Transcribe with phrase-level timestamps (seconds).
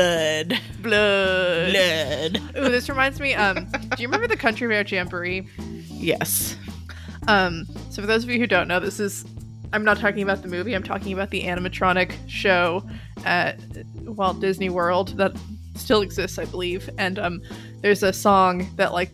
[0.00, 1.72] blood, Blood.
[1.72, 2.56] blood.
[2.56, 3.34] Ooh, this reminds me.
[3.34, 5.46] Um, do you remember the Country Bear Jamboree?
[5.88, 6.56] Yes.
[7.28, 9.24] Um, so for those of you who don't know, this is
[9.72, 10.74] I'm not talking about the movie.
[10.74, 12.82] I'm talking about the animatronic show
[13.24, 13.60] at
[14.04, 15.32] Walt Disney World that
[15.76, 16.88] still exists, I believe.
[16.98, 17.42] And um,
[17.82, 19.10] there's a song that like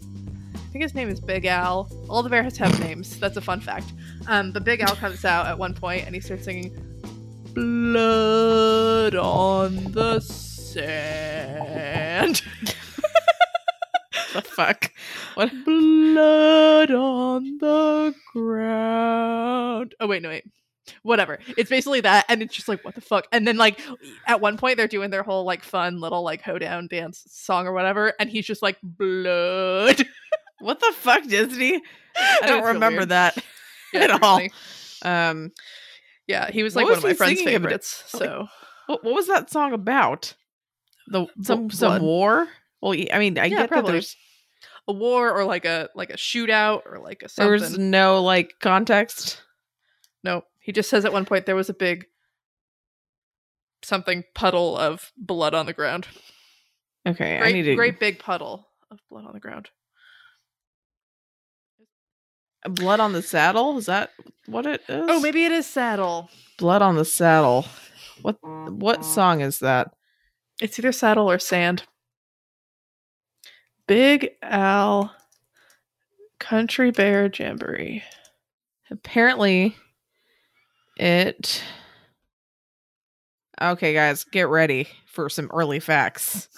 [0.54, 1.90] I think his name is Big Al.
[2.08, 3.18] All the bears have names.
[3.18, 3.92] That's a fun fact.
[4.28, 6.70] Um, but Big Al comes out at one point and he starts singing
[7.54, 10.20] "Blood on the
[10.76, 12.42] Sand."
[14.32, 14.92] The fuck?
[15.34, 15.50] What?
[15.64, 19.94] blood on the ground.
[19.98, 20.44] Oh wait, no wait.
[21.02, 21.38] Whatever.
[21.56, 23.26] It's basically that, and it's just like what the fuck.
[23.32, 23.80] And then like
[24.26, 27.72] at one point they're doing their whole like fun little like hoedown dance song or
[27.72, 30.06] whatever, and he's just like blood.
[30.58, 31.82] What the fuck, Disney?
[32.16, 33.08] I don't remember weird.
[33.10, 33.36] that
[33.92, 34.40] Yeah, at all.
[35.02, 35.52] Um,
[36.26, 37.68] Yeah, he was What like was one of my friend's singing about?
[37.68, 38.04] favorites.
[38.06, 38.46] So
[38.86, 40.32] what, what was that song about?
[41.08, 42.48] The some some war?
[42.80, 44.16] Well, I mean, I Yeah, get that there's
[44.88, 47.50] a war or like a like a shootout or like a something.
[47.52, 49.42] was no like context.
[50.24, 52.06] No, he just says at one point there was a big
[53.82, 56.06] something puddle of blood on the ground.
[57.06, 59.70] Okay, I Great, need to great big puddle of blood on the ground.
[62.68, 63.78] blood on the saddle.
[63.78, 64.10] Is that
[64.46, 65.04] what it is?
[65.08, 66.30] Oh, maybe it is saddle.
[66.58, 67.64] blood on the saddle.
[68.22, 69.92] What what song is that?
[70.60, 71.84] It's either saddle or sand.
[73.86, 75.14] Big Al
[76.38, 78.02] Country Bear Jamboree.
[78.90, 79.76] Apparently,
[80.96, 81.62] it.
[83.60, 86.48] Okay, guys, get ready for some early facts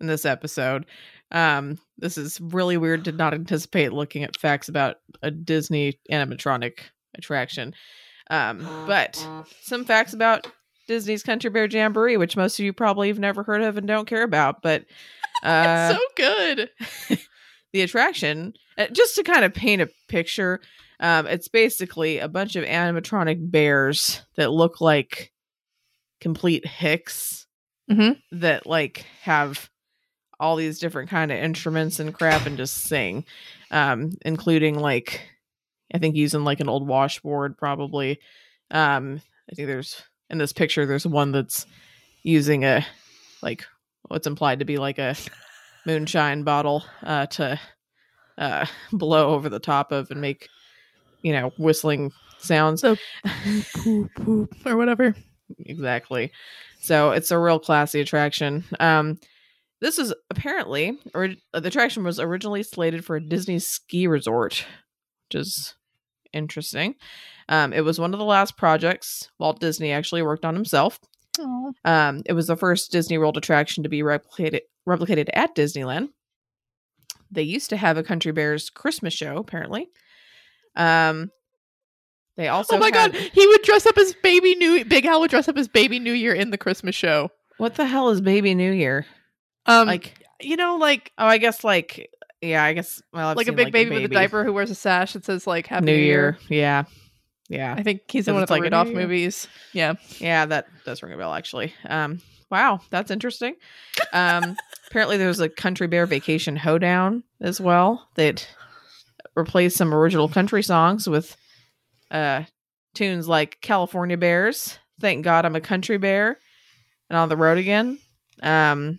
[0.00, 0.86] in this episode.
[1.32, 3.02] Um, this is really weird.
[3.02, 6.78] Did not anticipate looking at facts about a Disney animatronic
[7.16, 7.74] attraction.
[8.30, 9.26] Um, but
[9.60, 10.46] some facts about
[10.86, 14.06] Disney's Country Bear Jamboree, which most of you probably have never heard of and don't
[14.08, 14.62] care about.
[14.62, 14.84] But
[15.42, 16.70] uh, so good.
[17.72, 20.60] the attraction, uh, just to kind of paint a picture,
[21.00, 25.32] um, it's basically a bunch of animatronic bears that look like
[26.20, 27.46] complete hicks
[27.90, 28.20] Mhm.
[28.32, 29.70] that like have
[30.40, 33.24] all these different kind of instruments and crap and just sing,
[33.70, 35.20] um, including like
[35.94, 38.18] I think using like an old washboard probably.
[38.70, 39.20] Um,
[39.50, 41.66] I think there's in this picture there's one that's
[42.22, 42.84] using a
[43.42, 43.64] like
[44.08, 45.14] what's implied to be like a
[45.86, 47.60] moonshine bottle uh, to
[48.38, 50.48] uh, blow over the top of and make
[51.22, 52.80] you know whistling sounds.
[52.80, 52.96] So
[53.74, 55.14] poop poop or whatever.
[55.60, 56.32] exactly.
[56.80, 58.64] So it's a real classy attraction.
[58.80, 59.18] Um
[59.80, 64.64] this is apparently or the attraction was originally slated for a disney ski resort
[65.28, 65.74] which is
[66.32, 66.94] interesting
[67.48, 70.98] um it was one of the last projects walt disney actually worked on himself
[71.84, 76.08] um, it was the first Disney World attraction to be replicated replicated at Disneyland.
[77.30, 79.88] They used to have a Country Bears Christmas show, apparently.
[80.76, 81.30] Um,
[82.36, 85.20] they also oh my had- god, he would dress up as baby new Big Al
[85.20, 87.30] would dress up as baby New Year in the Christmas show.
[87.58, 89.06] What the hell is Baby New Year?
[89.66, 93.48] Um Like, you know like oh, I guess like yeah, I guess well, I've like
[93.48, 95.94] a big baby, with a diaper who wears a sash that says like Happy New
[95.96, 96.38] Year.
[96.48, 96.84] Yeah,
[97.48, 99.02] yeah, I think he's in one of the like a Rudolph New Year.
[99.02, 99.48] movies.
[99.72, 99.94] Yeah.
[100.18, 100.46] yeah.
[100.46, 101.74] That does ring a bell, actually.
[101.88, 102.20] Um,
[102.50, 103.54] wow, that's interesting.
[104.12, 104.56] Um,
[104.88, 108.48] apparently there's a Country Bear Vacation Hoedown as well that
[109.34, 111.36] replaced some original country songs with
[112.10, 112.42] uh
[112.94, 116.38] tunes like California Bears, Thank God I'm a Country Bear,
[117.10, 117.98] and On the Road Again.
[118.42, 118.98] Um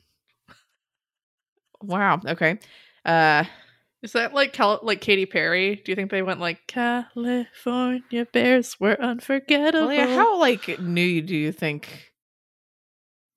[1.81, 2.59] Wow, okay.
[3.03, 3.45] Uh
[4.03, 5.75] Is that like Cal- like Katy Perry?
[5.83, 9.87] Do you think they went like California Bears were unforgettable?
[9.87, 12.11] well, yeah, how like new do you think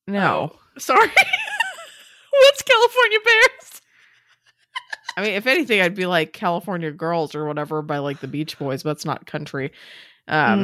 [0.06, 0.52] No.
[0.54, 1.08] Oh, sorry.
[2.32, 3.80] What's California Bears?
[5.16, 8.58] I mean, if anything, I'd be like California Girls or whatever by like the Beach
[8.58, 9.72] Boys, but it's not country.
[10.28, 10.60] Um,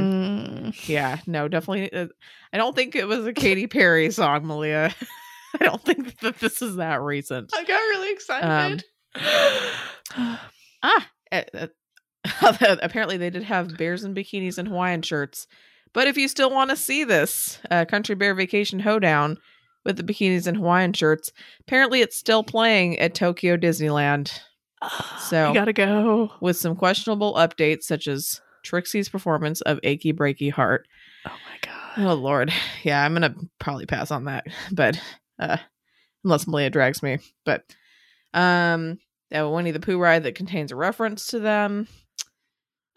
[0.73, 0.89] Mm.
[0.89, 1.93] yeah, no, definitely.
[1.93, 2.07] Uh,
[2.53, 4.95] I don't think it was a Katy Perry song, Malia.
[5.61, 7.51] I don't think that this is that recent.
[7.55, 8.85] I got really excited.
[10.83, 11.43] Ah, uh,
[12.43, 15.47] uh, apparently they did have bears in bikinis and Hawaiian shirts.
[15.93, 19.39] But if you still want to see this uh, Country Bear Vacation Hoedown
[19.85, 24.39] with the bikinis and Hawaiian shirts, apparently it's still playing at Tokyo Disneyland
[25.19, 26.31] So- you gotta go.
[26.41, 30.87] with some questionable updates such as Trixie's performance of Achy Breaky Heart.
[31.27, 32.09] Oh my god.
[32.09, 32.53] Oh lord.
[32.83, 34.45] Yeah, I'm gonna probably pass on that.
[34.73, 35.01] But
[35.39, 35.57] uh
[36.25, 37.19] unless Malia drags me.
[37.45, 37.63] But
[38.35, 38.99] um
[39.33, 41.89] a Winnie the Pooh ride that contains a reference to them.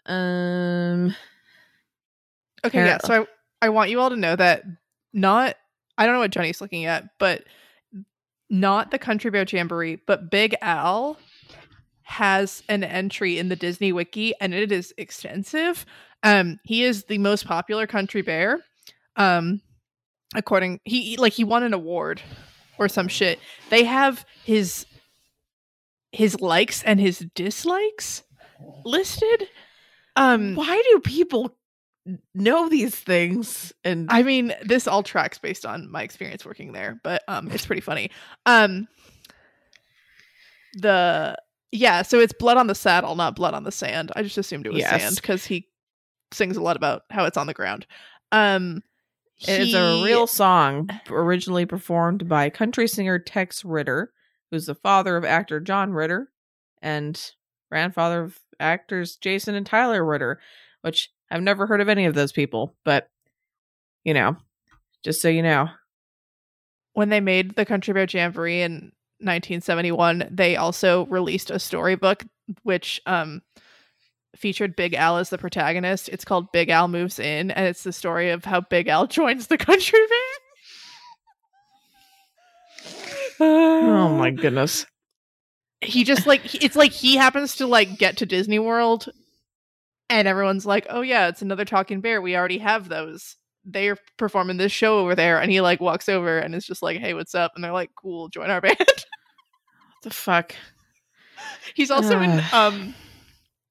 [0.06, 1.14] Um
[2.64, 2.98] Okay, yeah.
[3.04, 3.26] So
[3.60, 4.62] I I want you all to know that
[5.12, 5.56] not
[5.98, 7.44] I don't know what Johnny's looking at, but
[8.48, 11.18] not the Country Bear Jamboree, but Big Al
[12.02, 15.86] has an entry in the Disney Wiki, and it is extensive.
[16.22, 18.60] Um, he is the most popular country bear.
[19.16, 19.60] Um,
[20.34, 22.20] according he like he won an award
[22.78, 23.38] or some shit.
[23.68, 24.86] They have his
[26.12, 28.22] his likes and his dislikes
[28.84, 29.48] listed.
[30.16, 31.56] Um, Why do people
[32.34, 33.72] know these things?
[33.84, 37.66] And I mean, this all tracks based on my experience working there, but um it's
[37.66, 38.10] pretty funny.
[38.46, 38.88] Um
[40.74, 41.36] the
[41.72, 44.10] yeah, so it's blood on the saddle, not blood on the sand.
[44.16, 45.02] I just assumed it was Yes.
[45.02, 45.68] sand because he
[46.32, 47.86] sings a lot about how it's on the ground.
[48.32, 48.82] Um
[49.40, 54.12] It's a real song originally performed by country singer Tex Ritter,
[54.50, 56.30] who's the father of actor John Ritter
[56.82, 57.20] and
[57.70, 60.40] grandfather of actors Jason and Tyler Ritter,
[60.82, 63.08] which I've never heard of any of those people, but
[64.04, 64.36] you know,
[65.04, 65.68] just so you know.
[66.94, 72.24] when they made the Country Bear Jamboree in 1971, they also released a storybook
[72.62, 73.42] which um
[74.36, 76.08] featured Big Al as the protagonist.
[76.08, 79.48] It's called Big Al Moves In, and it's the story of how Big Al joins
[79.48, 80.29] the Country Bear.
[83.40, 84.86] Oh my goodness.
[85.80, 89.08] He just like he- it's like he happens to like get to Disney World,
[90.10, 92.20] and everyone's like, "Oh yeah, it's another talking bear.
[92.20, 96.38] We already have those." They're performing this show over there, and he like walks over
[96.38, 100.02] and is just like, "Hey, what's up?" And they're like, "Cool, join our band." What
[100.02, 100.54] the fuck?
[101.74, 102.94] He's also in um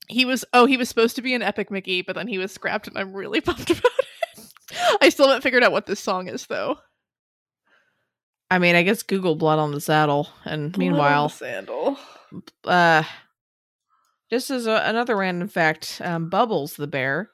[0.08, 2.52] he was oh he was supposed to be an Epic Mickey, but then he was
[2.52, 3.92] scrapped and I'm really pumped about
[4.38, 4.98] it.
[5.02, 6.78] I still haven't figured out what this song is though.
[8.52, 11.98] I mean, I guess Google blood on the saddle and meanwhile, sandal.
[12.66, 13.04] uh
[14.30, 17.30] just as a, another random fact um bubbles the bear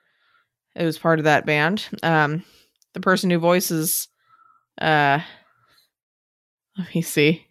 [0.75, 2.43] it was part of that band um
[2.93, 4.07] the person who voices
[4.81, 5.19] uh
[6.77, 7.45] let me see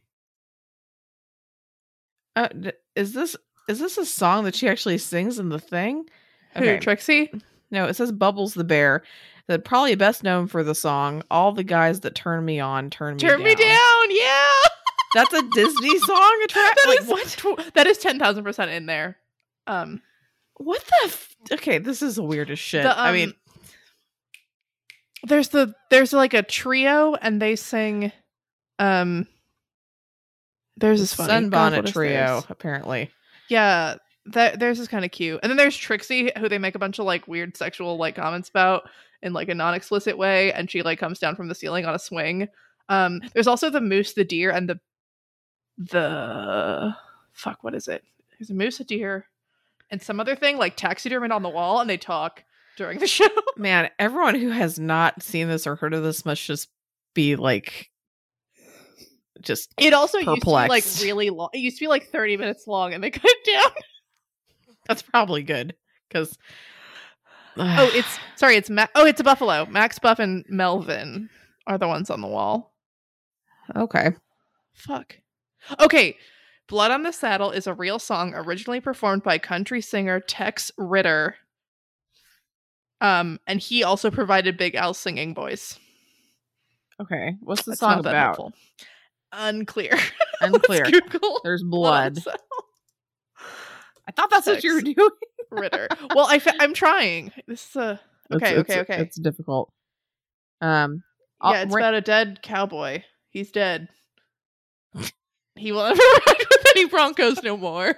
[2.37, 2.49] uh
[2.97, 3.37] is this
[3.69, 6.05] is this a song that she actually sings in the thing
[6.57, 7.31] Who, Trixie?
[7.71, 9.03] no it says bubbles the bear
[9.49, 13.15] that probably best known for the song all the guys that turn me on turn
[13.15, 14.51] me Turn down me down, yeah.
[15.15, 18.45] that's a disney song a track That like is what tw- that is ten thousand
[18.45, 19.17] percent in there.
[19.67, 20.03] Um
[20.57, 21.09] What the?
[21.09, 22.83] F- okay, this is the weirdest shit.
[22.85, 23.35] the, I mean, um,
[25.25, 28.13] there's the there's like a trio and they sing
[28.79, 29.27] um
[30.77, 32.45] there's this funny Sunbonnet is Trio, theirs?
[32.49, 33.11] apparently.
[33.49, 33.97] Yeah,
[34.27, 35.39] that theirs is kind of cute.
[35.43, 38.49] And then there's Trixie, who they make a bunch of like weird sexual like comments
[38.49, 38.89] about
[39.25, 41.99] in like a non-explicit way, and she like comes down from the ceiling on a
[41.99, 42.47] swing.
[42.89, 44.79] Um, there's also the moose, the deer, and the
[45.79, 46.95] the
[47.33, 48.05] fuck, what is it?
[48.39, 49.27] There's a moose, a deer,
[49.91, 52.45] and some other thing like taxidermied on the wall, and they talk
[52.77, 53.27] during the show.
[53.57, 56.69] Man, everyone who has not seen this or heard of this must just
[57.15, 57.91] be like,
[59.41, 61.49] just It also used to be like really long.
[61.55, 63.73] It used to be like 30 minutes long, and they cut it down.
[64.87, 65.75] that's probably good
[66.09, 66.37] because.
[67.57, 69.67] Oh, it's sorry, it's Ma- oh, it's a buffalo.
[69.67, 71.29] Max Buff and Melvin
[71.67, 72.75] are the ones on the wall.
[73.77, 74.11] okay.
[74.75, 75.17] Fuck.
[75.81, 76.17] Okay.
[76.67, 81.37] Blood on the Saddle is a real song originally performed by country singer Tex Ritter.
[83.01, 85.79] Um, and he also provided Big Al's singing voice.
[87.01, 87.35] Okay.
[87.41, 88.15] What's the That's song about?
[88.15, 88.53] helpful.
[89.33, 89.99] Unclear.
[90.41, 90.87] Unclear.
[91.43, 92.17] There's Blood blood.
[92.17, 92.39] the.
[94.09, 94.95] I thought that's what you were doing.
[95.51, 95.89] Ritter.
[96.15, 97.33] Well, I fa- I'm trying.
[97.47, 98.01] This is a
[98.33, 99.03] okay, It's- okay, it's- okay.
[99.03, 99.73] It's difficult.
[100.61, 101.03] Um.
[101.43, 103.03] Yeah, it's about a dead cowboy.
[103.29, 103.89] He's dead.
[105.57, 107.95] he will never ride with any Broncos no more.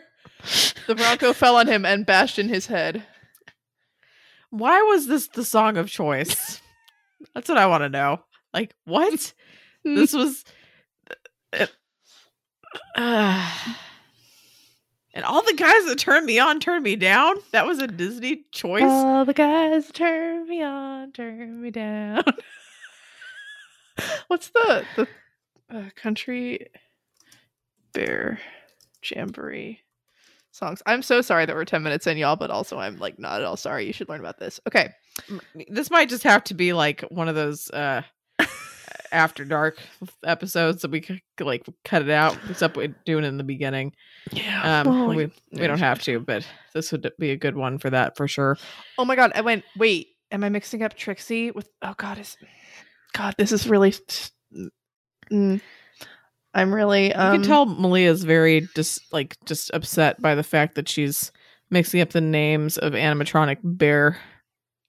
[0.87, 3.05] The Bronco fell on him and bashed in his head.
[4.51, 6.61] Why was this the song of choice?
[7.35, 8.21] That's what I want to know.
[8.55, 9.33] Like, what?
[9.85, 10.45] this was.
[11.53, 11.67] uh,
[12.97, 13.53] uh,
[15.17, 17.37] and all the guys that turned me on turned me down.
[17.53, 18.83] That was a Disney choice.
[18.83, 22.23] All the guys turn me on, turn me down.
[24.29, 25.09] What's the the
[25.75, 26.67] uh, country
[27.95, 28.39] bear
[29.03, 29.81] jamboree
[30.51, 30.83] songs?
[30.85, 33.47] I'm so sorry that we're 10 minutes in, y'all, but also I'm like not at
[33.47, 33.87] all sorry.
[33.87, 34.61] You should learn about this.
[34.69, 34.91] Okay.
[35.71, 38.03] this might just have to be like one of those uh
[39.13, 39.79] after dark
[40.25, 43.93] episodes that we c- like cut it out except we're doing it in the beginning.
[44.33, 44.81] Yeah.
[44.83, 48.17] um we, we don't have to but this would be a good one for that
[48.17, 48.57] for sure.
[48.99, 52.37] Oh my god, I went, wait, am I mixing up Trixie with oh god, is
[53.13, 53.93] God, this is really
[55.33, 55.61] mm,
[56.55, 60.75] I'm really um you can tell malia's very just like just upset by the fact
[60.77, 61.31] that she's
[61.71, 64.19] mixing up the names of animatronic bear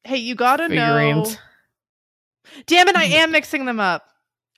[0.03, 1.33] Hey, you gotta figurines.
[1.33, 1.39] know
[2.65, 4.05] Damn it, I am mixing them up.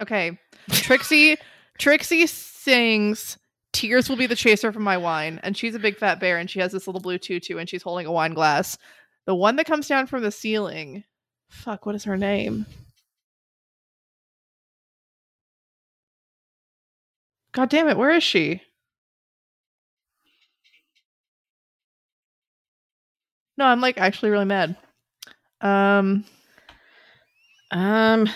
[0.01, 0.37] Okay.
[0.69, 1.37] Trixie
[1.77, 3.37] Trixie sings
[3.71, 6.49] Tears will be the chaser for my wine, and she's a big fat bear and
[6.49, 8.77] she has this little blue tutu and she's holding a wine glass.
[9.25, 11.03] The one that comes down from the ceiling.
[11.49, 12.65] Fuck, what is her name?
[17.51, 18.61] God damn it, where is she?
[23.57, 24.75] No, I'm like actually really mad.
[25.61, 26.25] Um
[27.71, 28.27] Um.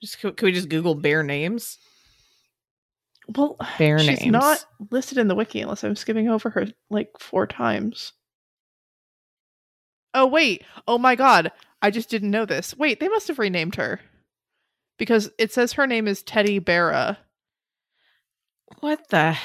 [0.00, 1.78] Just can we just Google bear names?
[3.36, 4.32] well Bear she's names.
[4.32, 8.12] not listed in the wiki unless I'm skipping over her like four times.
[10.14, 10.64] Oh wait.
[10.86, 11.52] Oh my god.
[11.82, 12.76] I just didn't know this.
[12.76, 14.00] Wait, they must have renamed her.
[14.98, 17.18] Because it says her name is Teddi Barra.
[18.80, 19.36] What the?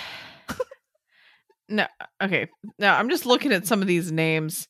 [1.70, 1.86] No.
[2.22, 2.48] Okay.
[2.80, 4.68] Now I'm just looking at some of these names.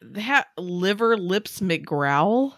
[0.00, 2.52] That liver lips McGrowl.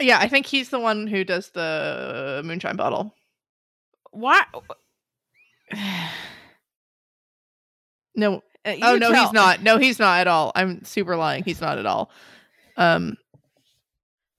[0.00, 3.14] Yeah, I think he's the one who does the moonshine bottle.
[4.12, 4.44] Why?
[8.16, 9.62] No, Uh, oh no, tell- he's not.
[9.62, 10.52] No, he's not at all.
[10.54, 11.42] I'm super lying.
[11.44, 12.10] He's not at all.
[12.76, 13.16] Um,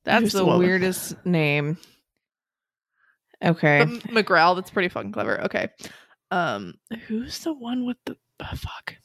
[0.05, 1.77] That's the, weirdest name.
[3.43, 3.83] Okay.
[3.83, 4.55] but McGraw.
[4.55, 5.41] That's pretty fucking clever.
[5.43, 5.67] Okay.
[6.31, 6.75] Um,
[7.07, 8.95] who's the one with the oh, fuck?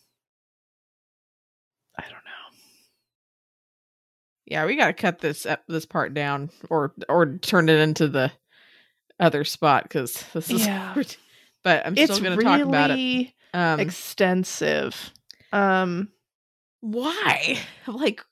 [1.99, 2.57] I don't know.
[4.47, 8.09] Yeah, we got to cut this ep- this part down or or turn it into
[8.09, 8.33] the
[9.21, 10.67] other spot because this is.
[10.67, 10.95] Yeah.
[11.63, 13.33] But I'm It's still going to really talk about it.
[13.53, 15.13] Um, extensive.
[15.53, 16.09] Um,
[16.81, 17.59] why?
[17.87, 18.23] Like,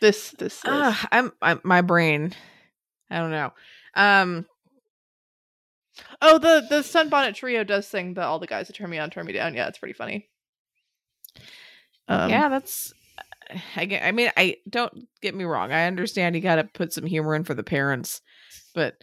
[0.00, 0.64] this this is.
[0.64, 2.32] uh, I'm, I'm my brain.
[3.10, 3.52] I don't know.
[3.94, 4.46] Um,
[6.22, 9.10] oh, the the Sunbonnet Trio does sing the "All the Guys That Turn Me On,
[9.10, 10.28] Turn Me Down." Yeah, it's pretty funny.
[12.08, 12.92] Um, yeah, that's.
[13.76, 15.72] I, I mean, I don't get me wrong.
[15.72, 18.20] I understand you got to put some humor in for the parents,
[18.74, 18.96] but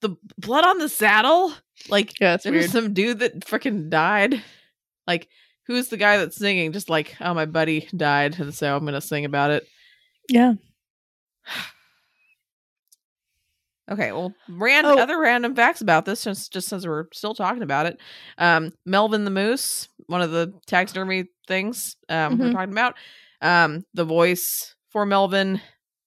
[0.00, 1.52] the blood on the saddle,
[1.88, 2.64] like yeah, it's There weird.
[2.64, 4.42] was some dude that freaking died.
[5.06, 5.28] Like,
[5.66, 6.72] who's the guy that's singing?
[6.72, 9.66] Just like, oh, my buddy died, and so I'm gonna sing about it.
[10.28, 10.54] yeah.
[13.90, 14.98] Okay, well, ran Oh.
[14.98, 17.98] other random facts about this, just just since we're still talking about it.
[18.36, 22.52] Um, Melvin the Moose, one of the taxidermy things um, we're Mhm.
[22.52, 22.94] talking about.
[23.40, 25.60] Um, the voice for Melvin,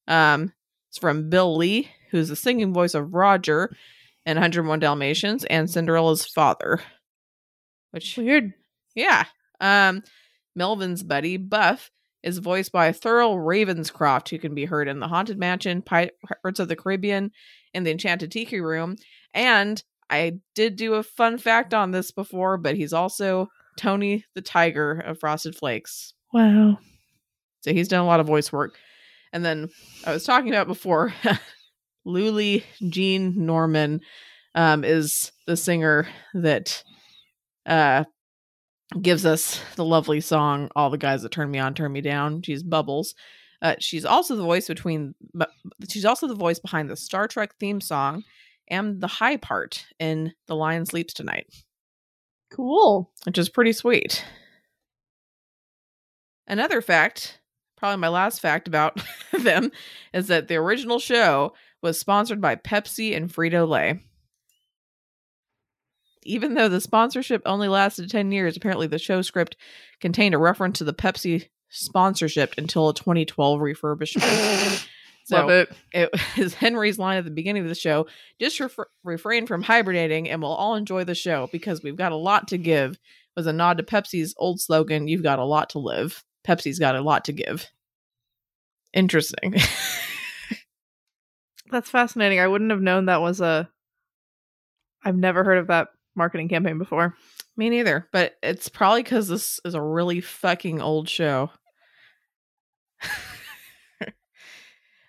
[0.07, 0.53] um,
[0.91, 3.75] is from Bill Lee, who's the singing voice of Roger
[4.27, 6.81] in 101 Dalmatians and Cinderella's father.
[7.91, 8.53] Which Weird.
[8.95, 9.25] Yeah.
[9.59, 10.03] Um,
[10.55, 11.89] Melvin's buddy, Buff,
[12.23, 16.11] is voiced by Thurl Ravenscroft, who can be heard in The Haunted Mansion, Pi-
[16.43, 17.31] Pirates of the Caribbean,
[17.73, 18.95] and The Enchanted Tiki Room.
[19.33, 23.47] And I did do a fun fact on this before, but he's also
[23.77, 26.13] Tony the Tiger of Frosted Flakes.
[26.33, 26.77] Wow.
[27.61, 28.77] So he's done a lot of voice work.
[29.33, 29.69] And then
[30.05, 31.13] I was talking about before,
[32.05, 34.01] Loulie Jean Norman
[34.55, 36.83] um, is the singer that
[37.65, 38.03] uh,
[38.99, 42.41] gives us the lovely song "All the Guys That Turn Me On, Turn Me Down."
[42.41, 43.15] She's Bubbles.
[43.61, 45.13] Uh, she's also the voice between.
[45.87, 48.23] She's also the voice behind the Star Trek theme song
[48.67, 51.45] and the high part in "The Lion Sleeps Tonight,"
[52.51, 53.11] Cool.
[53.25, 54.25] which is pretty sweet.
[56.47, 57.39] Another fact,
[57.77, 58.99] probably my last fact about
[59.39, 59.71] them,
[60.13, 64.03] is that the original show was sponsored by Pepsi and Frito Lay.
[66.23, 69.55] Even though the sponsorship only lasted 10 years, apparently the show script
[69.99, 74.87] contained a reference to the Pepsi sponsorship until a 2012 refurbishment.
[75.23, 75.71] So Love it.
[75.91, 78.07] it is Henry's line at the beginning of the show
[78.39, 82.17] just refer- refrain from hibernating and we'll all enjoy the show because we've got a
[82.17, 82.97] lot to give
[83.35, 86.23] was a nod to Pepsi's old slogan, You've got a lot to live.
[86.45, 87.67] Pepsi's got a lot to give.
[88.93, 89.55] Interesting.
[91.71, 92.39] That's fascinating.
[92.39, 93.69] I wouldn't have known that was a.
[95.03, 97.15] I've never heard of that marketing campaign before.
[97.55, 101.49] Me neither, but it's probably because this is a really fucking old show.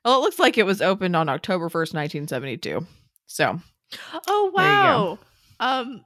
[0.05, 2.87] well, it looks like it was opened on October 1st, 1972.
[3.27, 3.61] So,
[4.27, 4.75] Oh There you go.
[5.11, 5.19] wow.
[5.61, 6.05] Um,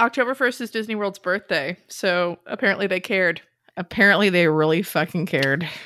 [0.00, 3.40] October first is Disney World's birthday, so apparently they cared.
[3.76, 5.68] apparently they really fucking cared.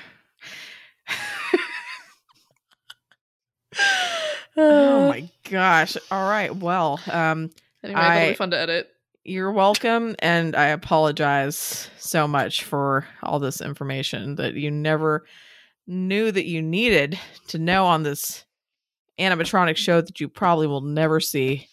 [4.56, 5.96] oh my gosh.
[6.10, 6.54] All right.
[6.54, 7.50] Well, um
[7.82, 8.90] Anyway, that'll I- be fun to edit.
[9.24, 15.24] You're welcome and I apologize so much for all this information that you never
[15.86, 18.44] knew that you needed to know on this
[19.18, 21.68] animatronic show that you probably will never see.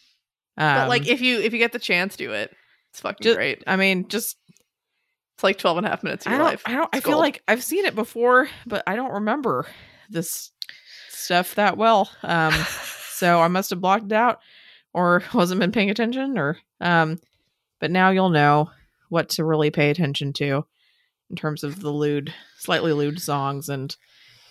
[0.57, 2.51] Um, but like, if you if you get the chance, do it.
[2.91, 3.63] It's fucking ju- great.
[3.67, 4.37] I mean, just
[5.35, 6.47] It's like 12 and a half minutes of I your don't.
[6.51, 6.63] life.
[6.65, 6.89] I don't.
[6.93, 7.21] I It's feel gold.
[7.23, 9.67] like I've seen it before, but I don't remember
[10.09, 10.51] this
[11.09, 12.09] stuff that well.
[12.23, 12.53] Um,
[13.11, 14.39] so I must have blocked it out,
[14.93, 17.19] or wasn't been paying attention, or um.
[17.79, 18.71] But now you'll know
[19.09, 20.65] what to really pay attention to
[21.29, 23.95] in terms of the lewd, slightly lewd songs and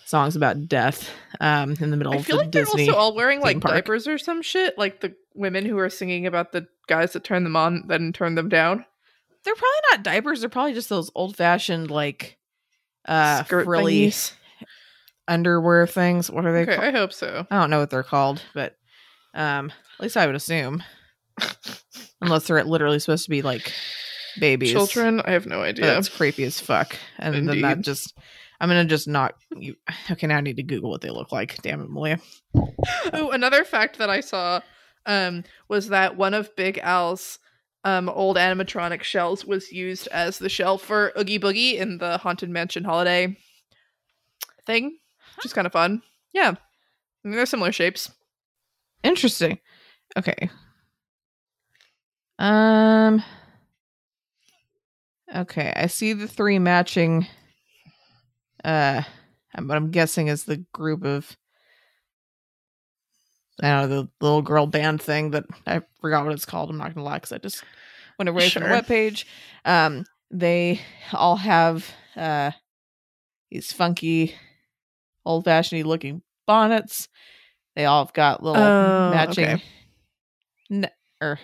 [0.05, 1.09] songs about death.
[1.41, 2.41] Um, in the middle of the floor.
[2.41, 2.85] I of feel the like Disney.
[2.85, 3.73] they're also all wearing like park.
[3.73, 4.77] diapers or some shit.
[4.77, 8.35] Like the women who are singing about the guys that turn them on, then turn
[8.35, 8.85] them down.
[9.43, 10.39] they're probably not diapers.
[10.41, 12.37] They're probably just those old fashioned like
[13.05, 14.31] uh Skirt frilly thingies.
[15.27, 16.31] underwear things.
[16.31, 16.87] What are they Okay, called?
[16.87, 17.45] I hope so.
[17.51, 18.75] I don't know what they're called, but
[19.33, 20.83] um, at least I would assume,
[22.21, 23.73] unless they're literally supposed to be like
[24.39, 24.71] babies.
[24.71, 25.85] Children, I have no idea.
[25.85, 26.95] That's creepy as fuck.
[27.17, 28.17] And then that just,
[28.59, 29.35] I'm gonna just not.
[29.55, 29.75] You
[30.11, 30.27] okay?
[30.27, 31.61] Now I need to Google what they look like.
[31.61, 32.19] Damn it, Malia.
[33.13, 34.61] Oh, another fact that I saw
[35.05, 37.39] um, was that one of Big Al's
[37.83, 42.49] um, old animatronic shells was used as the shell for Oogie Boogie in the Haunted
[42.49, 43.37] Mansion holiday
[44.65, 44.97] thing,
[45.35, 46.01] which is kind of fun.
[46.33, 48.11] Yeah, I mean, they're similar shapes.
[49.03, 49.59] Interesting.
[50.17, 50.49] Okay.
[52.39, 53.23] Um.
[55.33, 57.27] Okay, I see the three matching.
[58.63, 59.01] Uh,
[59.55, 61.35] um, what I'm guessing is the group of.
[63.61, 66.69] I don't know the little girl band thing that I forgot what it's called.
[66.69, 67.63] I'm not gonna lie because I just
[68.19, 68.81] went away from the Sure.
[68.81, 69.25] webpage.
[69.65, 70.79] Um, they
[71.11, 72.51] all have uh
[73.49, 74.35] these funky,
[75.25, 77.07] old fashioned looking bonnets.
[77.75, 79.63] They all have got little Oh, matching okay.
[80.69, 80.91] ne-
[81.21, 81.39] or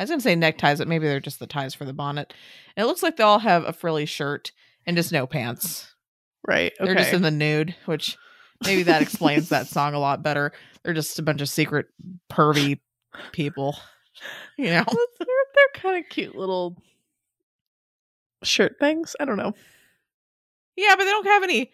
[0.00, 2.32] I was gonna say neckties, but maybe they're just the ties for the bonnet.
[2.74, 4.50] And it looks like they all have a frilly shirt
[4.86, 5.94] and just no pants.
[6.48, 6.72] Right.
[6.80, 6.86] Okay.
[6.86, 8.16] They're just in the nude, which
[8.64, 10.52] maybe that explains that song a lot better.
[10.82, 11.88] They're just a bunch of secret
[12.30, 12.80] pervy
[13.32, 13.76] people.
[14.56, 14.84] You know?
[14.86, 16.76] They're they're kind of cute little
[18.42, 19.14] shirt things.
[19.20, 19.52] I don't know.
[20.76, 21.70] Yeah, but they don't have any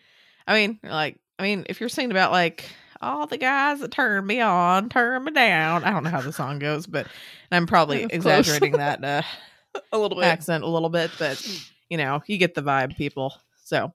[0.49, 2.65] I mean, like I mean, if you're singing about like
[3.01, 5.85] all the guys that turn me on, turn me down.
[5.85, 7.07] I don't know how the song goes, but
[7.51, 9.23] I'm probably exaggerating that uh
[9.93, 10.25] A little bit.
[10.25, 11.45] accent a little bit, but
[11.91, 13.35] you know, you get the vibe, people.
[13.65, 13.93] So,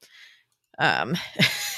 [0.77, 1.15] um,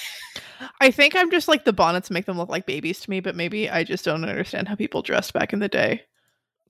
[0.81, 3.36] I think I'm just like the bonnets make them look like babies to me, but
[3.36, 6.01] maybe I just don't understand how people dressed back in the day.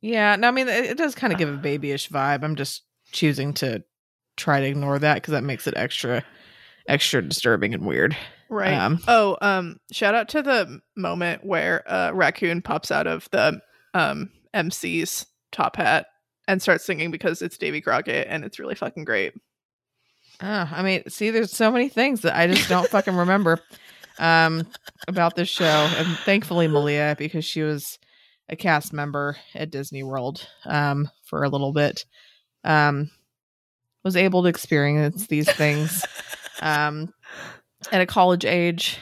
[0.02, 2.44] yeah, no, I mean, it, it does kind of give a babyish vibe.
[2.44, 3.84] I'm just choosing to
[4.38, 6.24] try to ignore that because that makes it extra,
[6.88, 8.16] extra disturbing and weird.
[8.54, 8.74] Right.
[8.74, 13.60] Um, oh, um, shout out to the moment where uh raccoon pops out of the
[13.94, 16.06] um MC's top hat
[16.48, 19.34] and starts singing because it's Davy Crockett and it's really fucking great.
[20.42, 23.60] Oh, I mean, see, there's so many things that I just don't fucking remember
[24.20, 24.68] um,
[25.08, 25.90] about this show.
[25.98, 27.98] And thankfully, Malia, because she was
[28.50, 32.06] a cast member at Disney World um, for a little bit,
[32.64, 33.10] um,
[34.04, 36.06] was able to experience these things
[36.62, 37.14] um,
[37.92, 39.00] at a college age,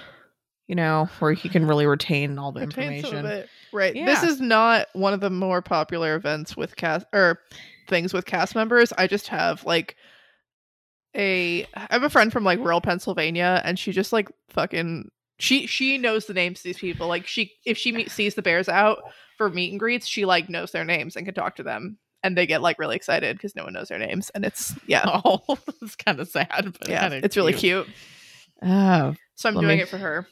[0.67, 3.45] you know, where he can really retain all the Retain information.
[3.73, 3.93] Right.
[3.93, 7.39] This is not one of the more popular events with cast or
[7.87, 8.91] things with cast members.
[8.97, 9.95] I just have like
[11.15, 15.67] a I have a friend from like rural Pennsylvania and she just like fucking she
[15.67, 17.07] she knows the names of these people.
[17.07, 18.99] Like she if she meet, sees the bears out
[19.37, 22.37] for meet and greets, she like knows their names and can talk to them and
[22.37, 25.03] they get like really excited because no one knows their names and it's yeah.
[25.25, 25.41] Oh,
[25.81, 27.87] it's kind of sad, but yeah, it's really cute.
[28.63, 30.27] Oh, So I'm doing me- it for her.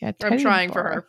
[0.00, 0.12] yeah.
[0.22, 1.06] I'm trying for her.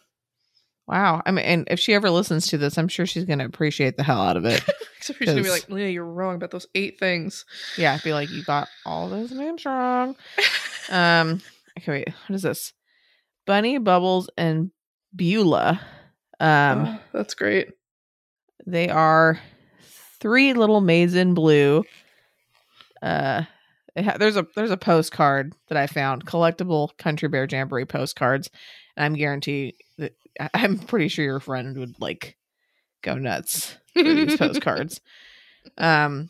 [0.88, 1.24] Wow.
[1.26, 3.98] I mean, and if she ever listens to this, I'm sure she's going to appreciate
[3.98, 4.64] the hell out of it.
[4.98, 7.44] Except she's gonna be 'Cause- like, Leah, you're wrong about those eight things.
[7.78, 10.16] yeah, I'd be like, you got all those names wrong.
[10.92, 11.42] Um,
[11.80, 12.72] okay, wait, what is this?
[13.48, 14.70] Bunny, Bubbles, and
[15.16, 15.82] Beulah.
[16.40, 17.70] Um, Oh, that's great.
[18.68, 19.40] they are
[20.20, 21.84] three little maids in blue.
[23.02, 23.46] Uh,
[24.04, 28.50] ha- there's a there's a postcard that I found, collectible Country Bear Jamboree postcards,
[28.96, 30.14] and I'm guarantee that
[30.54, 32.38] I'm pretty sure your friend would like
[33.02, 35.02] go nuts for these postcards.
[35.78, 36.30] Um,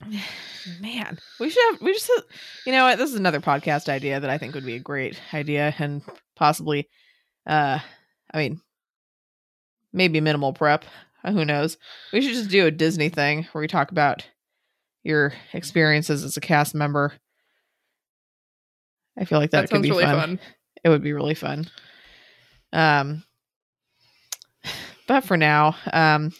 [0.80, 2.24] man, we should have we just have,
[2.66, 2.98] you know what?
[2.98, 6.02] This is another podcast idea that I think would be a great idea and
[6.36, 6.88] possibly,
[7.46, 7.78] uh,
[8.32, 8.60] I mean,
[9.92, 10.84] maybe minimal prep.
[11.24, 11.76] Who knows?
[12.12, 14.26] We should just do a Disney thing where we talk about
[15.02, 17.12] your experiences as a cast member.
[19.18, 20.18] I feel like that, That, could sounds be really fun.
[20.20, 20.40] fun.
[20.84, 21.68] It would be really fun.
[22.72, 23.24] Um,
[25.06, 26.32] but for now, um,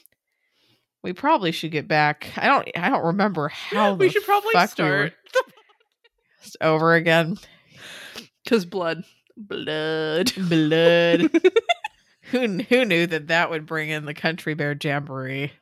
[1.03, 2.31] we probably should get back.
[2.37, 2.69] I don't.
[2.77, 5.13] I don't remember how we should probably fuck we start
[6.43, 7.37] just over again.
[8.45, 9.05] because blood,
[9.37, 11.31] blood, Blood.
[12.31, 15.53] who who knew that that would bring in the Country Bear Jamboree?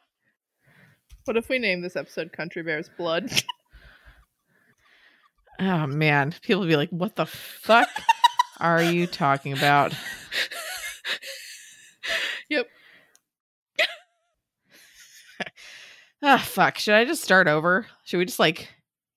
[1.26, 3.30] What if we name this episode "Country Bears Blood"?
[5.58, 7.88] Oh man, people would be like, "What the fuck
[8.60, 9.94] are you talking about?"
[12.50, 12.66] Yep.
[16.22, 16.76] Ah, fuck.
[16.78, 17.86] Should I just start over?
[18.04, 18.68] Should we just like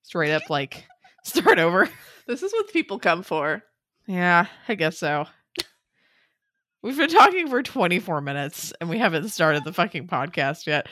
[0.04, 0.86] straight up like
[1.26, 1.90] start over?
[2.26, 3.62] This is what people come for.
[4.08, 5.26] Yeah, I guess so.
[6.82, 10.88] We've been talking for 24 minutes and we haven't started the fucking podcast yet.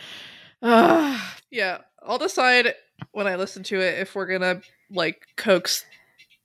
[0.62, 1.22] Ugh.
[1.50, 2.74] Yeah, I'll decide
[3.14, 5.86] when I listen to it if we're gonna like coax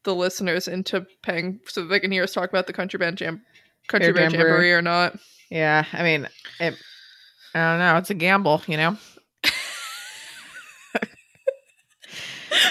[0.05, 3.43] the listeners into paying so they can hear us talk about the country band jam,
[3.89, 4.51] country band Jamboree.
[4.51, 5.19] jamboree or not.
[5.51, 6.29] yeah, I mean,
[6.61, 6.75] it,
[7.55, 7.97] I don't know.
[7.97, 8.97] It's a gamble, you know?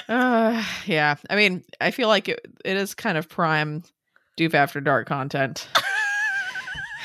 [0.10, 3.84] uh, yeah, I mean, I feel like it, it is kind of prime
[4.38, 5.68] Doof After Dark content.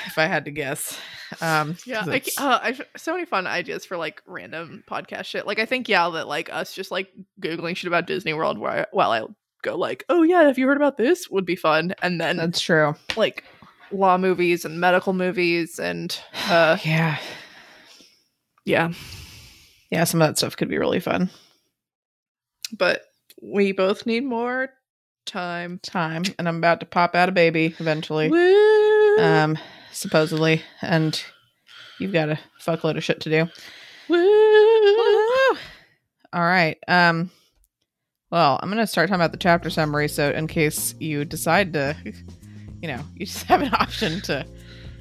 [0.06, 0.98] If I had to guess.
[1.40, 5.46] Um, Yeah, I, uh, I've so many fun ideas for like random podcast shit.
[5.46, 8.80] Like I think yeah that like us just like googling shit about Disney World while
[8.80, 9.22] I, while I
[9.62, 12.60] go like oh yeah have you heard about this would be fun and then that's
[12.60, 12.94] true.
[13.16, 13.42] like
[13.90, 16.16] law movies and medical movies and
[16.48, 17.18] uh yeah.
[18.64, 18.92] yeah
[19.90, 21.30] Yeah, some of that stuff could be really fun.
[22.78, 23.02] but
[23.42, 24.68] we both need more
[25.24, 25.80] time.
[25.82, 28.28] Time, and I'm about to pop out a baby eventually.
[28.30, 29.18] Woo!
[29.18, 29.58] Um,
[29.96, 31.22] supposedly, and
[31.98, 33.48] you've got a fuckload of shit to do.
[34.08, 35.58] Woo!
[36.32, 36.76] All right.
[36.86, 37.30] Um,
[38.30, 40.08] well, I'm gonna start talking about the chapter summary.
[40.08, 41.96] So, in case you decide to,
[42.82, 44.46] you know, you just have an option to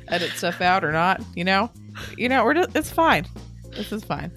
[0.07, 1.69] edit stuff out or not, you know,
[2.17, 3.25] you know, we're just, it's fine.
[3.71, 4.31] This is fine.